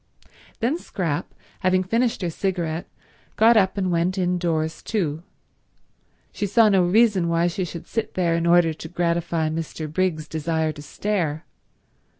Then 0.61 0.79
Scrap, 0.79 1.31
having 1.59 1.83
finished 1.83 2.23
her 2.23 2.31
cigarette, 2.31 2.89
got 3.35 3.55
up 3.55 3.77
and 3.77 3.91
went 3.91 4.17
indoors 4.17 4.81
too. 4.81 5.21
She 6.31 6.47
saw 6.47 6.69
no 6.69 6.83
reason 6.83 7.27
why 7.27 7.45
she 7.45 7.63
should 7.63 7.85
sit 7.85 8.15
there 8.15 8.33
in 8.35 8.47
order 8.47 8.73
to 8.73 8.87
gratify 8.87 9.49
Mr. 9.49 9.87
Briggs's 9.87 10.27
desire 10.27 10.71
to 10.71 10.81
stare. 10.81 11.45